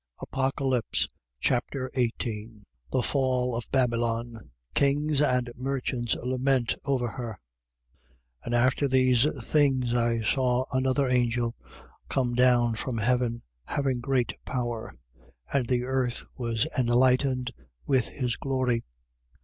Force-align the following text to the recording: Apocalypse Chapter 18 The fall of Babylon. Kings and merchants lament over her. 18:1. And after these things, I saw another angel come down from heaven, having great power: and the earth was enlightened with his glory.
Apocalypse 0.19 1.07
Chapter 1.39 1.91
18 1.93 2.65
The 2.91 3.03
fall 3.03 3.55
of 3.55 3.69
Babylon. 3.71 4.49
Kings 4.73 5.21
and 5.21 5.51
merchants 5.55 6.15
lament 6.15 6.73
over 6.85 7.07
her. 7.07 7.37
18:1. 8.41 8.45
And 8.45 8.55
after 8.55 8.87
these 8.87 9.27
things, 9.47 9.93
I 9.93 10.21
saw 10.21 10.65
another 10.71 11.07
angel 11.07 11.55
come 12.09 12.33
down 12.33 12.73
from 12.73 12.97
heaven, 12.97 13.43
having 13.65 13.99
great 13.99 14.33
power: 14.43 14.91
and 15.53 15.67
the 15.67 15.83
earth 15.83 16.23
was 16.35 16.67
enlightened 16.75 17.53
with 17.85 18.07
his 18.07 18.37
glory. 18.37 18.83